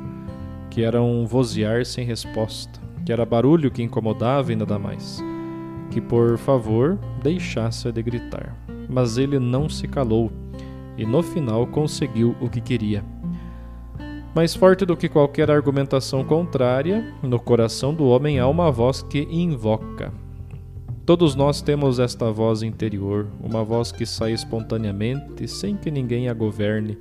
que 0.71 0.83
era 0.83 1.03
um 1.03 1.27
vozear 1.27 1.85
sem 1.85 2.05
resposta, 2.05 2.81
que 3.05 3.13
era 3.13 3.27
barulho 3.27 3.71
que 3.71 3.83
incomodava 3.83 4.53
e 4.53 4.57
nada 4.57 4.79
mais, 4.79 5.23
que 5.91 6.01
por 6.01 6.39
favor 6.39 6.99
deixasse 7.23 7.91
de 7.91 8.03
gritar. 8.03 8.57
Mas 8.89 9.19
ele 9.19 9.39
não 9.39 9.69
se 9.69 9.87
calou 9.89 10.31
e 10.97 11.05
no 11.05 11.23
final 11.23 11.67
conseguiu 11.67 12.37
o 12.41 12.49
que 12.49 12.61
queria. 12.61 13.05
Mais 14.35 14.55
forte 14.55 14.87
do 14.87 14.97
que 14.97 15.09
qualquer 15.09 15.51
argumentação 15.51 16.25
contrária, 16.25 17.13
no 17.23 17.41
coração 17.41 17.93
do 17.93 18.07
homem 18.07 18.39
há 18.39 18.47
uma 18.47 18.71
voz 18.71 19.03
que 19.03 19.27
invoca, 19.31 20.13
Todos 21.11 21.35
nós 21.35 21.61
temos 21.61 21.99
esta 21.99 22.31
voz 22.31 22.63
interior, 22.63 23.27
uma 23.43 23.65
voz 23.65 23.91
que 23.91 24.07
sai 24.07 24.31
espontaneamente, 24.31 25.49
sem 25.49 25.77
que 25.77 25.91
ninguém 25.91 26.29
a 26.29 26.33
governe, 26.33 26.97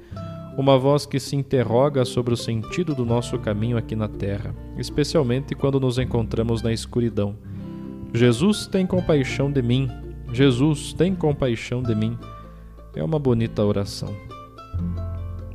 uma 0.59 0.77
voz 0.77 1.05
que 1.05 1.21
se 1.21 1.37
interroga 1.37 2.03
sobre 2.03 2.33
o 2.33 2.37
sentido 2.37 2.93
do 2.93 3.05
nosso 3.05 3.39
caminho 3.39 3.77
aqui 3.77 3.95
na 3.95 4.09
terra, 4.09 4.53
especialmente 4.77 5.55
quando 5.55 5.79
nos 5.79 5.97
encontramos 5.97 6.61
na 6.61 6.73
escuridão. 6.73 7.33
Jesus 8.13 8.67
tem 8.67 8.85
compaixão 8.85 9.49
de 9.49 9.61
mim. 9.61 9.89
Jesus 10.33 10.91
tem 10.91 11.15
compaixão 11.15 11.81
de 11.81 11.95
mim. 11.95 12.19
É 12.93 13.01
uma 13.01 13.17
bonita 13.17 13.63
oração. 13.63 14.13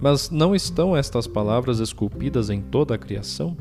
Mas 0.00 0.30
não 0.30 0.54
estão 0.54 0.96
estas 0.96 1.26
palavras 1.26 1.80
esculpidas 1.80 2.49
em 2.49 2.62
toda 2.62 2.94
a 2.94 2.99
criação? 2.99 3.54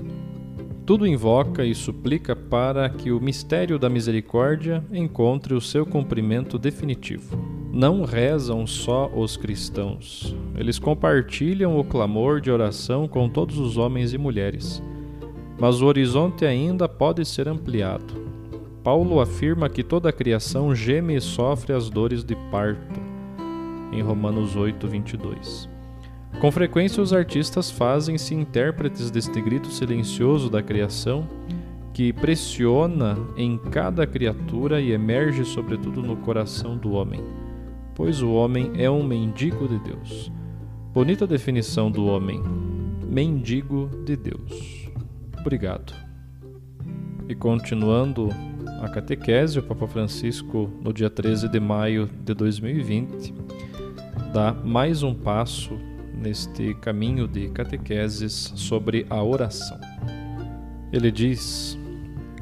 Tudo 0.85 1.05
invoca 1.05 1.65
e 1.65 1.75
suplica 1.75 2.37
para 2.37 2.87
que 2.87 3.11
o 3.11 3.19
mistério 3.19 3.77
da 3.77 3.89
misericórdia 3.89 4.81
encontre 4.93 5.53
o 5.53 5.59
seu 5.59 5.85
cumprimento 5.85 6.57
definitivo. 6.57 7.52
Não 7.75 8.03
rezam 8.03 8.67
só 8.67 9.09
os 9.11 9.35
cristãos, 9.35 10.35
eles 10.55 10.77
compartilham 10.77 11.75
o 11.79 11.83
clamor 11.83 12.39
de 12.39 12.51
oração 12.51 13.07
com 13.07 13.27
todos 13.27 13.57
os 13.57 13.77
homens 13.77 14.13
e 14.13 14.17
mulheres. 14.19 14.79
Mas 15.59 15.81
o 15.81 15.87
horizonte 15.87 16.45
ainda 16.45 16.87
pode 16.87 17.25
ser 17.25 17.47
ampliado. 17.47 18.13
Paulo 18.83 19.19
afirma 19.19 19.67
que 19.69 19.83
toda 19.83 20.09
a 20.09 20.13
criação 20.13 20.75
geme 20.75 21.15
e 21.15 21.19
sofre 21.19 21.73
as 21.73 21.89
dores 21.89 22.23
de 22.23 22.35
parto, 22.51 23.01
em 23.91 24.03
Romanos 24.03 24.55
8, 24.55 24.87
22. 24.87 25.67
Com 26.39 26.51
frequência, 26.51 27.01
os 27.01 27.11
artistas 27.11 27.71
fazem-se 27.71 28.35
intérpretes 28.35 29.09
deste 29.09 29.41
grito 29.41 29.69
silencioso 29.69 30.47
da 30.47 30.61
criação 30.61 31.27
que 31.91 32.13
pressiona 32.13 33.17
em 33.35 33.57
cada 33.57 34.05
criatura 34.05 34.79
e 34.79 34.91
emerge 34.91 35.43
sobretudo 35.43 36.03
no 36.03 36.17
coração 36.17 36.77
do 36.77 36.91
homem, 36.91 37.23
pois 37.95 38.21
o 38.21 38.31
homem 38.31 38.71
é 38.75 38.89
um 38.89 39.03
mendigo 39.03 39.67
de 39.67 39.79
Deus. 39.79 40.31
Bonita 40.93 41.25
definição 41.25 41.91
do 41.91 42.05
homem, 42.05 42.41
mendigo 43.07 43.89
de 44.05 44.15
Deus. 44.15 44.89
Obrigado. 45.39 45.93
E 47.27 47.35
continuando 47.35 48.29
a 48.81 48.89
catequese, 48.89 49.59
o 49.59 49.63
Papa 49.63 49.87
Francisco, 49.87 50.69
no 50.81 50.93
dia 50.93 51.09
13 51.09 51.47
de 51.47 51.59
maio 51.59 52.09
de 52.23 52.33
2020, 52.33 53.33
dá 54.33 54.53
mais 54.53 55.03
um 55.03 55.13
passo 55.13 55.77
neste 56.13 56.73
caminho 56.75 57.27
de 57.27 57.49
catequeses 57.49 58.53
sobre 58.55 59.05
a 59.09 59.23
oração. 59.23 59.79
Ele 60.91 61.11
diz: 61.11 61.77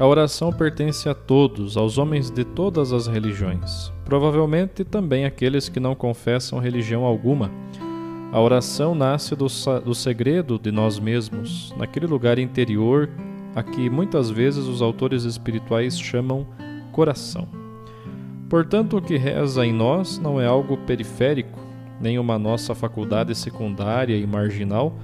A 0.01 0.07
oração 0.07 0.51
pertence 0.51 1.07
a 1.07 1.13
todos, 1.13 1.77
aos 1.77 1.99
homens 1.99 2.31
de 2.31 2.43
todas 2.43 2.91
as 2.91 3.05
religiões, 3.05 3.93
provavelmente 4.03 4.83
também 4.83 5.25
aqueles 5.25 5.69
que 5.69 5.79
não 5.79 5.93
confessam 5.93 6.57
religião 6.57 7.05
alguma. 7.05 7.51
A 8.31 8.41
oração 8.41 8.95
nasce 8.95 9.35
do, 9.35 9.45
do 9.85 9.93
segredo 9.93 10.57
de 10.57 10.71
nós 10.71 10.97
mesmos, 10.99 11.71
naquele 11.77 12.07
lugar 12.07 12.39
interior 12.39 13.11
a 13.53 13.61
que 13.61 13.91
muitas 13.91 14.31
vezes 14.31 14.65
os 14.65 14.81
autores 14.81 15.23
espirituais 15.23 15.99
chamam 15.99 16.47
coração. 16.91 17.47
Portanto, 18.49 18.97
o 18.97 19.01
que 19.03 19.17
reza 19.17 19.63
em 19.63 19.71
nós 19.71 20.17
não 20.17 20.41
é 20.41 20.47
algo 20.47 20.77
periférico, 20.77 21.59
nem 21.99 22.17
uma 22.17 22.39
nossa 22.39 22.73
faculdade 22.73 23.35
secundária 23.35 24.17
e 24.17 24.25
marginal, 24.25 24.95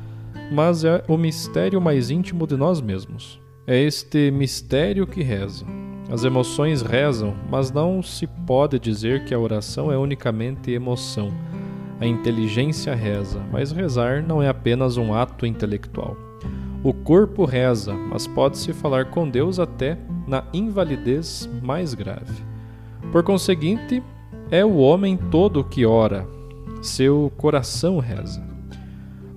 mas 0.51 0.83
é 0.83 1.03
o 1.07 1.17
mistério 1.17 1.79
mais 1.79 2.09
íntimo 2.09 2.47
de 2.47 2.57
nós 2.57 2.81
mesmos. 2.81 3.39
É 3.69 3.77
este 3.77 4.31
mistério 4.31 5.05
que 5.05 5.21
reza. 5.21 5.65
As 6.09 6.23
emoções 6.23 6.81
rezam, 6.81 7.35
mas 7.51 7.69
não 7.69 8.01
se 8.01 8.25
pode 8.25 8.79
dizer 8.79 9.25
que 9.25 9.33
a 9.33 9.39
oração 9.39 9.91
é 9.91 9.97
unicamente 9.97 10.71
emoção. 10.71 11.33
A 11.99 12.07
inteligência 12.07 12.95
reza, 12.95 13.43
mas 13.51 13.73
rezar 13.73 14.23
não 14.25 14.41
é 14.41 14.47
apenas 14.47 14.95
um 14.95 15.13
ato 15.13 15.45
intelectual. 15.45 16.15
O 16.81 16.93
corpo 16.93 17.43
reza, 17.43 17.93
mas 17.93 18.25
pode-se 18.25 18.71
falar 18.71 19.11
com 19.11 19.29
Deus 19.29 19.59
até 19.59 19.97
na 20.25 20.45
invalidez 20.53 21.49
mais 21.61 21.93
grave. 21.93 22.41
Por 23.11 23.21
conseguinte, 23.21 24.01
é 24.49 24.63
o 24.63 24.77
homem 24.77 25.17
todo 25.17 25.61
que 25.61 25.85
ora, 25.85 26.25
seu 26.81 27.29
coração 27.35 27.99
reza. 27.99 28.41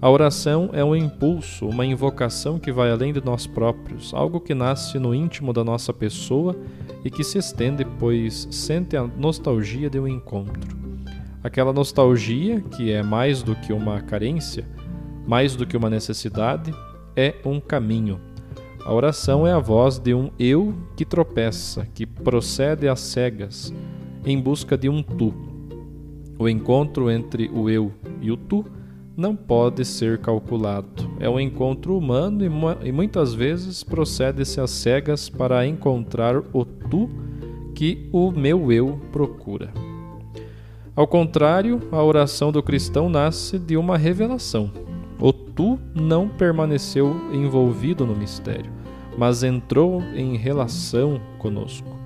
A 0.03 0.09
oração 0.09 0.71
é 0.73 0.83
um 0.83 0.97
impulso, 0.97 1.69
uma 1.69 1.85
invocação 1.85 2.59
que 2.59 2.73
vai 2.73 2.91
além 2.91 3.13
de 3.13 3.23
nós 3.23 3.47
próprios, 3.47 4.15
algo 4.15 4.41
que 4.41 4.55
nasce 4.55 4.99
no 4.99 5.15
íntimo 5.15 5.53
da 5.53 5.63
nossa 5.63 5.93
pessoa 5.93 6.57
e 7.05 7.11
que 7.11 7.23
se 7.23 7.37
estende, 7.37 7.85
pois 7.99 8.49
sente 8.51 8.97
a 8.97 9.07
nostalgia 9.07 9.91
de 9.91 10.01
um 10.01 10.09
encontro. 10.09 10.75
Aquela 11.45 11.71
nostalgia, 11.71 12.63
que 12.63 12.91
é 12.91 13.03
mais 13.03 13.43
do 13.43 13.55
que 13.55 13.75
uma 13.75 14.01
carência, 14.01 14.65
mais 15.27 15.55
do 15.55 15.67
que 15.67 15.77
uma 15.77 15.91
necessidade, 15.91 16.73
é 17.15 17.35
um 17.45 17.61
caminho. 17.61 18.19
A 18.83 18.95
oração 18.95 19.47
é 19.47 19.53
a 19.53 19.59
voz 19.59 19.99
de 19.99 20.15
um 20.15 20.31
eu 20.39 20.75
que 20.97 21.05
tropeça, 21.05 21.87
que 21.95 22.07
procede 22.07 22.89
às 22.89 23.01
cegas, 23.01 23.71
em 24.25 24.41
busca 24.41 24.79
de 24.79 24.89
um 24.89 25.03
tu. 25.03 25.35
O 26.39 26.49
encontro 26.49 27.11
entre 27.11 27.51
o 27.51 27.69
eu 27.69 27.93
e 28.23 28.31
o 28.31 28.37
tu 28.39 28.65
não 29.17 29.37
pode 29.37 29.85
ser 29.85 30.19
calculado. 30.19 31.11
É 31.19 31.29
um 31.29 31.39
encontro 31.39 31.97
humano 31.97 32.45
e, 32.45 32.93
muitas 32.93 33.35
vezes 33.35 33.83
procede-se 33.83 34.61
às 34.61 34.71
cegas 34.71 35.29
para 35.29 35.67
encontrar 35.67 36.37
o 36.53 36.65
tu 36.65 37.11
que 37.75 38.09
o 38.13 38.31
meu 38.31 38.73
eu 38.73 39.01
procura. 39.13 39.73
Ao 40.95 41.07
contrário, 41.07 41.81
a 41.93 42.03
oração 42.03 42.53
do 42.53 42.63
cristão 42.63 43.09
nasce 43.09 43.59
de 43.59 43.77
uma 43.77 43.97
revelação. 43.97 44.71
O 45.21 45.33
tu 45.33 45.79
não 45.95 46.29
permaneceu 46.29 47.15
envolvido 47.33 48.07
no 48.07 48.17
mistério, 48.17 48.73
mas 49.17 49.43
entrou 49.43 50.03
em 50.15 50.37
relação 50.37 51.21
conosco. 51.39 52.00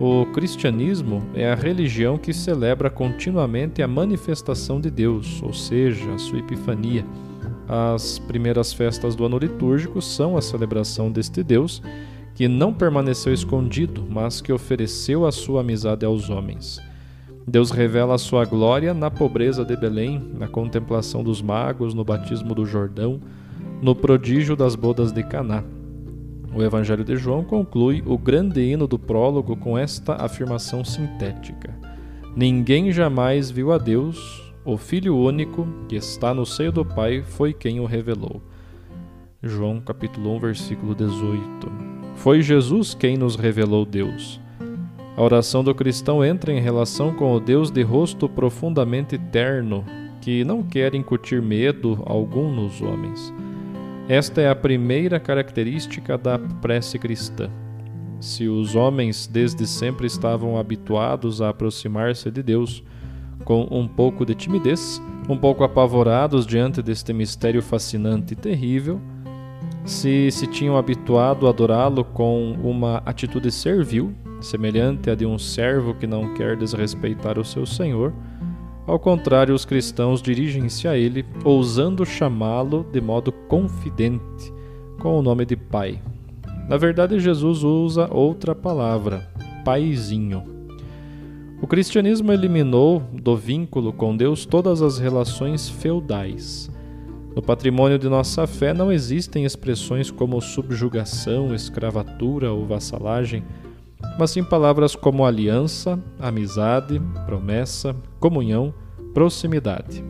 O 0.00 0.24
cristianismo 0.32 1.22
é 1.34 1.52
a 1.52 1.54
religião 1.54 2.16
que 2.16 2.32
celebra 2.32 2.88
continuamente 2.88 3.82
a 3.82 3.86
manifestação 3.86 4.80
de 4.80 4.90
Deus, 4.90 5.42
ou 5.42 5.52
seja, 5.52 6.14
a 6.14 6.18
sua 6.18 6.38
epifania. 6.38 7.04
As 7.68 8.18
primeiras 8.18 8.72
festas 8.72 9.14
do 9.14 9.26
ano 9.26 9.36
litúrgico 9.36 10.00
são 10.00 10.38
a 10.38 10.40
celebração 10.40 11.12
deste 11.12 11.42
Deus 11.42 11.82
que 12.34 12.48
não 12.48 12.72
permaneceu 12.72 13.34
escondido, 13.34 14.02
mas 14.08 14.40
que 14.40 14.50
ofereceu 14.50 15.26
a 15.26 15.30
sua 15.30 15.60
amizade 15.60 16.06
aos 16.06 16.30
homens. 16.30 16.80
Deus 17.46 17.70
revela 17.70 18.14
a 18.14 18.18
sua 18.18 18.46
glória 18.46 18.94
na 18.94 19.10
pobreza 19.10 19.66
de 19.66 19.76
Belém, 19.76 20.18
na 20.38 20.48
contemplação 20.48 21.22
dos 21.22 21.42
magos, 21.42 21.92
no 21.92 22.04
batismo 22.04 22.54
do 22.54 22.64
Jordão, 22.64 23.20
no 23.82 23.94
prodígio 23.94 24.56
das 24.56 24.74
bodas 24.74 25.12
de 25.12 25.22
Caná. 25.22 25.62
O 26.52 26.62
Evangelho 26.62 27.04
de 27.04 27.16
João 27.16 27.44
conclui 27.44 28.02
o 28.04 28.18
grande 28.18 28.60
hino 28.60 28.86
do 28.86 28.98
prólogo 28.98 29.56
com 29.56 29.78
esta 29.78 30.14
afirmação 30.14 30.84
sintética: 30.84 31.72
Ninguém 32.34 32.90
jamais 32.90 33.50
viu 33.50 33.72
a 33.72 33.78
Deus, 33.78 34.52
o 34.64 34.76
Filho 34.76 35.16
único, 35.16 35.66
que 35.88 35.96
está 35.96 36.34
no 36.34 36.44
seio 36.44 36.72
do 36.72 36.84
Pai, 36.84 37.22
foi 37.22 37.52
quem 37.52 37.80
o 37.80 37.86
revelou. 37.86 38.42
João 39.42 39.80
capítulo 39.80 40.36
1, 40.36 40.40
versículo 40.40 40.94
18. 40.94 41.40
Foi 42.16 42.42
Jesus 42.42 42.94
quem 42.94 43.16
nos 43.16 43.36
revelou 43.36 43.86
Deus. 43.86 44.40
A 45.16 45.22
oração 45.22 45.64
do 45.64 45.74
cristão 45.74 46.24
entra 46.24 46.52
em 46.52 46.60
relação 46.60 47.14
com 47.14 47.32
o 47.34 47.40
Deus 47.40 47.70
de 47.70 47.82
rosto 47.82 48.28
profundamente 48.28 49.16
terno, 49.16 49.84
que 50.20 50.44
não 50.44 50.62
quer 50.62 50.94
incutir 50.94 51.40
medo 51.40 52.02
algum 52.04 52.50
nos 52.50 52.82
homens. 52.82 53.32
Esta 54.10 54.40
é 54.40 54.50
a 54.50 54.56
primeira 54.56 55.20
característica 55.20 56.18
da 56.18 56.36
prece 56.36 56.98
cristã. 56.98 57.48
Se 58.20 58.48
os 58.48 58.74
homens 58.74 59.28
desde 59.28 59.64
sempre 59.68 60.08
estavam 60.08 60.58
habituados 60.58 61.40
a 61.40 61.50
aproximar-se 61.50 62.28
de 62.28 62.42
Deus 62.42 62.82
com 63.44 63.68
um 63.70 63.86
pouco 63.86 64.26
de 64.26 64.34
timidez, 64.34 65.00
um 65.28 65.36
pouco 65.36 65.62
apavorados 65.62 66.44
diante 66.44 66.82
deste 66.82 67.12
mistério 67.12 67.62
fascinante 67.62 68.32
e 68.32 68.36
terrível, 68.36 69.00
se 69.84 70.28
se 70.32 70.48
tinham 70.48 70.76
habituado 70.76 71.46
a 71.46 71.50
adorá-lo 71.50 72.02
com 72.02 72.56
uma 72.64 73.00
atitude 73.06 73.52
servil, 73.52 74.12
semelhante 74.40 75.08
à 75.08 75.14
de 75.14 75.24
um 75.24 75.38
servo 75.38 75.94
que 75.94 76.08
não 76.08 76.34
quer 76.34 76.56
desrespeitar 76.56 77.38
o 77.38 77.44
seu 77.44 77.64
senhor. 77.64 78.12
Ao 78.86 78.98
contrário, 78.98 79.54
os 79.54 79.64
cristãos 79.64 80.22
dirigem-se 80.22 80.88
a 80.88 80.96
ele, 80.96 81.24
ousando 81.44 82.04
chamá-lo 82.04 82.84
de 82.90 83.00
modo 83.00 83.30
confidente, 83.30 84.52
com 84.98 85.18
o 85.18 85.22
nome 85.22 85.44
de 85.44 85.56
Pai. 85.56 86.00
Na 86.68 86.76
verdade, 86.76 87.18
Jesus 87.18 87.62
usa 87.62 88.08
outra 88.12 88.54
palavra, 88.54 89.28
paizinho. 89.64 90.42
O 91.62 91.66
cristianismo 91.66 92.32
eliminou 92.32 93.00
do 93.12 93.36
vínculo 93.36 93.92
com 93.92 94.16
Deus 94.16 94.46
todas 94.46 94.80
as 94.80 94.98
relações 94.98 95.68
feudais. 95.68 96.70
No 97.36 97.42
patrimônio 97.42 97.98
de 97.98 98.08
nossa 98.08 98.46
fé 98.46 98.72
não 98.72 98.90
existem 98.90 99.44
expressões 99.44 100.10
como 100.10 100.40
subjugação, 100.40 101.54
escravatura 101.54 102.50
ou 102.50 102.66
vassalagem 102.66 103.44
mas 104.18 104.30
sim 104.30 104.44
palavras 104.44 104.94
como 104.94 105.24
aliança, 105.24 106.02
amizade, 106.18 107.00
promessa, 107.26 107.94
comunhão, 108.18 108.74
proximidade. 109.14 110.04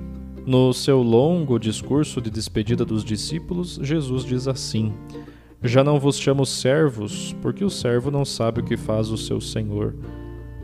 No 0.47 0.73
seu 0.73 1.03
longo 1.03 1.59
discurso 1.59 2.21
de 2.21 2.31
despedida 2.31 2.85
dos 2.85 3.05
discípulos, 3.05 3.79
Jesus 3.83 4.25
diz 4.25 4.49
assim: 4.49 4.93
Já 5.63 5.85
não 5.85 6.01
vos 6.01 6.19
chamo 6.19 6.45
servos, 6.47 7.35
porque 7.41 7.65
o 7.65 7.71
servo 7.71 8.11
não 8.11 8.25
sabe 8.25 8.61
o 8.61 8.65
que 8.65 8.77
faz 8.77 9.11
o 9.11 9.17
seu 9.17 9.41
senhor. 9.41 9.95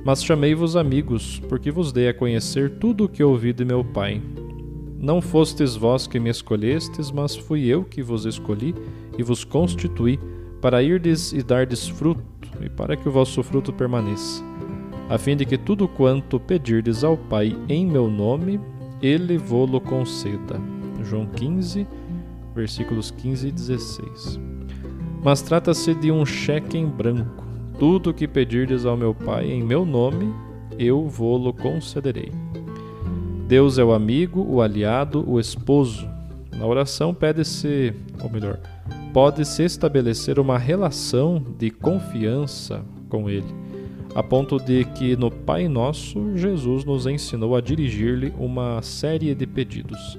Mas 0.05 0.25
chamei-vos 0.25 0.77
amigos, 0.77 1.41
porque 1.49 1.71
vos 1.71 1.93
dei 1.93 2.09
a 2.09 2.15
conhecer 2.15 2.79
tudo 2.79 3.05
o 3.05 3.09
que 3.09 3.23
ouvi 3.23 3.53
de 3.53 3.65
meu 3.65 3.85
Pai. 3.85 4.23
Não 4.99 5.21
fostes 5.21 5.77
vós 5.77 6.07
que 6.07 6.19
me 6.19 6.31
escolhestes, 6.31 7.11
mas 7.11 7.37
fui 7.37 7.67
eu 7.67 7.85
que 7.85 8.03
vos 8.03 8.25
escolhi 8.25 8.75
e 9.19 9.23
vos 9.23 9.45
constituí 9.45 10.19
para 10.67 10.83
irdes 10.83 11.33
e 11.33 11.45
dardes 11.45 11.87
fruto, 11.87 12.25
e 12.61 12.69
para 12.69 12.97
que 12.97 13.09
o 13.09 13.13
vosso 13.13 13.41
fruto 13.41 13.73
permaneça, 13.73 14.43
a 15.09 15.17
fim 15.17 15.37
de 15.37 15.47
que 15.47 15.57
tudo 15.57 15.87
quanto 15.87 16.41
pedirdes 16.41 17.05
ao 17.05 17.17
Pai 17.17 17.57
em 17.69 17.87
meu 17.87 18.11
nome, 18.11 18.59
ele 19.01 19.39
vô-lo 19.39 19.81
conceda. 19.81 20.61
João 21.05 21.25
15, 21.25 21.87
versículos 22.53 23.13
15 23.13 23.47
e 23.47 23.53
16. 23.53 24.41
Mas 25.23 25.41
trata-se 25.41 25.95
de 25.95 26.11
um 26.11 26.27
cheque 26.27 26.77
em 26.77 26.87
branco. 26.87 27.47
Tudo 27.79 28.11
o 28.11 28.15
que 28.15 28.27
pedirdes 28.27 28.85
ao 28.85 28.97
meu 28.97 29.15
Pai 29.15 29.49
em 29.49 29.63
meu 29.63 29.87
nome, 29.87 30.35
eu 30.77 31.07
vô-lo 31.07 31.53
concederei. 31.55 32.33
Deus 33.47 33.79
é 33.79 33.85
o 33.85 33.93
amigo, 33.93 34.45
o 34.45 34.61
aliado, 34.61 35.25
o 35.31 35.39
esposo. 35.39 36.09
Na 36.59 36.67
oração 36.67 37.15
pede-se, 37.15 37.95
ou 38.21 38.29
melhor, 38.29 38.59
pode-se 39.17 39.63
estabelecer 39.63 40.39
uma 40.39 40.59
relação 40.59 41.43
de 41.59 41.71
confiança 41.71 42.85
com 43.09 43.31
Ele, 43.31 43.47
a 44.15 44.23
ponto 44.23 44.59
de 44.59 44.85
que 44.85 45.17
no 45.17 45.31
Pai 45.31 45.69
Nosso 45.69 46.37
Jesus 46.37 46.85
nos 46.85 47.07
ensinou 47.07 47.57
a 47.57 47.63
dirigir-lhe 47.63 48.35
uma 48.39 48.83
série 48.83 49.35
de 49.35 49.47
pedidos. 49.47 50.19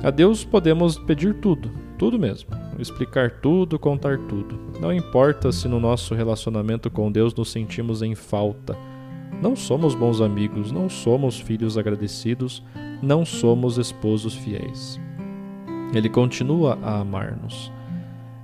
A 0.00 0.12
Deus 0.12 0.44
podemos 0.44 0.96
pedir 0.96 1.40
tudo, 1.40 1.72
tudo 1.98 2.16
mesmo, 2.16 2.50
explicar 2.78 3.40
tudo, 3.40 3.80
contar 3.80 4.16
tudo. 4.28 4.60
Não 4.80 4.92
importa 4.92 5.50
se 5.50 5.66
no 5.66 5.80
nosso 5.80 6.14
relacionamento 6.14 6.88
com 6.88 7.10
Deus 7.10 7.34
nos 7.34 7.50
sentimos 7.50 8.00
em 8.00 8.14
falta. 8.14 8.76
Não 9.42 9.56
somos 9.56 9.92
bons 9.96 10.20
amigos, 10.20 10.70
não 10.70 10.88
somos 10.88 11.40
filhos 11.40 11.76
agradecidos, 11.76 12.62
não 13.02 13.24
somos 13.24 13.76
esposos 13.76 14.34
fiéis. 14.34 15.00
Ele 15.92 16.08
continua 16.08 16.78
a 16.80 17.00
amar-nos. 17.00 17.72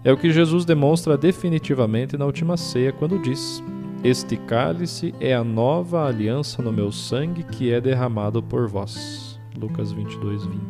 É 0.02 0.10
o 0.10 0.16
que 0.16 0.32
Jesus 0.32 0.64
demonstra 0.64 1.16
definitivamente 1.16 2.16
na 2.16 2.24
última 2.24 2.56
ceia 2.56 2.90
quando 2.90 3.18
diz: 3.18 3.62
Este 4.02 4.36
cálice 4.36 5.14
é 5.20 5.34
a 5.34 5.44
nova 5.44 6.06
aliança 6.06 6.62
no 6.62 6.72
meu 6.72 6.90
sangue 6.90 7.42
que 7.42 7.70
é 7.70 7.80
derramado 7.80 8.42
por 8.42 8.66
vós. 8.66 9.38
Lucas 9.58 9.92
22, 9.92 10.46
20. 10.46 10.60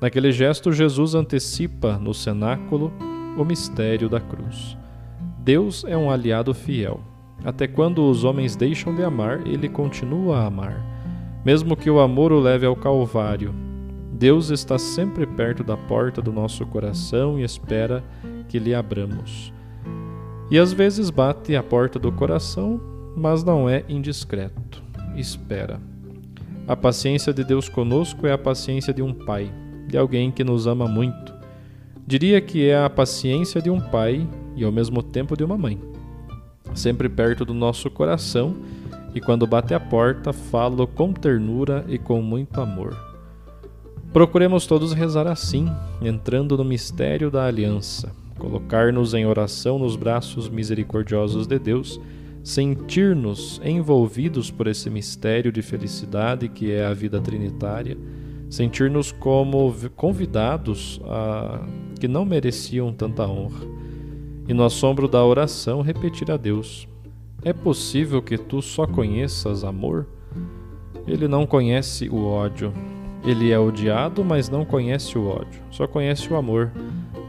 Naquele 0.00 0.30
gesto, 0.30 0.72
Jesus 0.72 1.14
antecipa 1.14 1.98
no 1.98 2.14
cenáculo 2.14 2.92
o 3.36 3.44
mistério 3.44 4.08
da 4.08 4.20
cruz. 4.20 4.76
Deus 5.38 5.84
é 5.84 5.96
um 5.96 6.08
aliado 6.08 6.54
fiel. 6.54 7.00
Até 7.44 7.66
quando 7.66 8.08
os 8.08 8.22
homens 8.22 8.54
deixam 8.54 8.94
de 8.94 9.02
amar, 9.02 9.44
ele 9.46 9.68
continua 9.68 10.38
a 10.38 10.46
amar. 10.46 10.80
Mesmo 11.44 11.76
que 11.76 11.90
o 11.90 11.98
amor 11.98 12.30
o 12.30 12.38
leve 12.38 12.64
ao 12.64 12.76
Calvário, 12.76 13.52
Deus 14.22 14.50
está 14.50 14.78
sempre 14.78 15.26
perto 15.26 15.64
da 15.64 15.76
porta 15.76 16.22
do 16.22 16.32
nosso 16.32 16.64
coração 16.64 17.40
e 17.40 17.42
espera 17.42 18.04
que 18.48 18.56
lhe 18.56 18.72
abramos. 18.72 19.52
E 20.48 20.60
às 20.60 20.72
vezes 20.72 21.10
bate 21.10 21.56
à 21.56 21.62
porta 21.62 21.98
do 21.98 22.12
coração, 22.12 22.80
mas 23.16 23.42
não 23.42 23.68
é 23.68 23.84
indiscreto. 23.88 24.80
Espera. 25.16 25.80
A 26.68 26.76
paciência 26.76 27.34
de 27.34 27.42
Deus 27.42 27.68
conosco 27.68 28.24
é 28.24 28.30
a 28.30 28.38
paciência 28.38 28.94
de 28.94 29.02
um 29.02 29.12
pai, 29.12 29.52
de 29.88 29.98
alguém 29.98 30.30
que 30.30 30.44
nos 30.44 30.68
ama 30.68 30.86
muito. 30.86 31.34
Diria 32.06 32.40
que 32.40 32.68
é 32.68 32.78
a 32.78 32.88
paciência 32.88 33.60
de 33.60 33.70
um 33.70 33.80
pai 33.80 34.24
e 34.54 34.62
ao 34.62 34.70
mesmo 34.70 35.02
tempo 35.02 35.36
de 35.36 35.42
uma 35.42 35.58
mãe. 35.58 35.80
Sempre 36.76 37.08
perto 37.08 37.44
do 37.44 37.54
nosso 37.54 37.90
coração, 37.90 38.54
e 39.16 39.20
quando 39.20 39.48
bate 39.48 39.74
à 39.74 39.80
porta, 39.80 40.32
falo 40.32 40.86
com 40.86 41.12
ternura 41.12 41.84
e 41.88 41.98
com 41.98 42.22
muito 42.22 42.60
amor. 42.60 43.11
Procuremos 44.12 44.66
todos 44.66 44.92
rezar 44.92 45.26
assim, 45.26 45.66
entrando 46.02 46.54
no 46.58 46.64
mistério 46.64 47.30
da 47.30 47.46
aliança, 47.46 48.14
colocar-nos 48.38 49.14
em 49.14 49.24
oração 49.24 49.78
nos 49.78 49.96
braços 49.96 50.50
misericordiosos 50.50 51.46
de 51.46 51.58
Deus, 51.58 51.98
sentir-nos 52.44 53.58
envolvidos 53.64 54.50
por 54.50 54.66
esse 54.66 54.90
mistério 54.90 55.50
de 55.50 55.62
felicidade 55.62 56.46
que 56.50 56.70
é 56.70 56.84
a 56.84 56.92
vida 56.92 57.22
trinitária, 57.22 57.96
sentir-nos 58.50 59.12
como 59.12 59.74
convidados 59.96 61.00
a 61.06 61.66
que 61.98 62.06
não 62.06 62.26
mereciam 62.26 62.92
tanta 62.92 63.26
honra, 63.26 63.64
e 64.46 64.52
no 64.52 64.64
assombro 64.64 65.08
da 65.08 65.24
oração 65.24 65.80
repetir 65.80 66.30
a 66.30 66.36
Deus: 66.36 66.86
É 67.42 67.54
possível 67.54 68.20
que 68.20 68.36
tu 68.36 68.60
só 68.60 68.86
conheças 68.86 69.64
amor? 69.64 70.06
Ele 71.06 71.26
não 71.26 71.46
conhece 71.46 72.10
o 72.10 72.26
ódio. 72.26 72.74
Ele 73.24 73.52
é 73.52 73.58
odiado, 73.58 74.24
mas 74.24 74.48
não 74.48 74.64
conhece 74.64 75.16
o 75.16 75.28
ódio, 75.28 75.62
só 75.70 75.86
conhece 75.86 76.32
o 76.32 76.36
amor. 76.36 76.72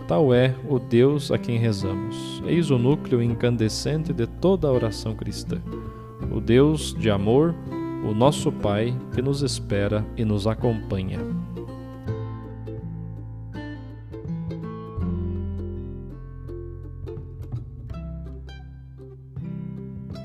Tal 0.07 0.33
é 0.33 0.53
o 0.67 0.79
Deus 0.79 1.31
a 1.31 1.37
quem 1.37 1.57
rezamos. 1.57 2.41
Eis 2.45 2.71
o 2.71 2.77
núcleo 2.77 3.21
incandescente 3.21 4.11
de 4.11 4.27
toda 4.27 4.67
a 4.67 4.71
oração 4.71 5.15
cristã. 5.15 5.61
O 6.31 6.41
Deus 6.41 6.95
de 6.95 7.09
amor, 7.09 7.53
o 8.03 8.13
nosso 8.13 8.51
Pai 8.51 8.93
que 9.13 9.21
nos 9.21 9.41
espera 9.41 10.05
e 10.17 10.25
nos 10.25 10.47
acompanha. 10.47 11.19